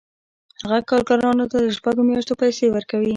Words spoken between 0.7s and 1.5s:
کارګرانو